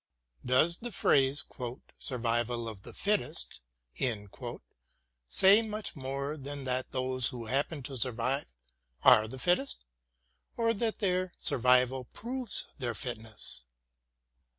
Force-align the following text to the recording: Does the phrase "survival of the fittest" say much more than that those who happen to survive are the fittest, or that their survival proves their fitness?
Does 0.43 0.77
the 0.77 0.91
phrase 0.91 1.45
"survival 1.99 2.67
of 2.67 2.81
the 2.81 2.91
fittest" 2.91 3.59
say 5.27 5.61
much 5.61 5.95
more 5.95 6.37
than 6.37 6.63
that 6.63 6.91
those 6.91 7.27
who 7.27 7.45
happen 7.45 7.83
to 7.83 7.95
survive 7.95 8.51
are 9.03 9.27
the 9.27 9.37
fittest, 9.37 9.85
or 10.57 10.73
that 10.73 10.97
their 10.97 11.31
survival 11.37 12.05
proves 12.05 12.65
their 12.79 12.95
fitness? 12.95 13.65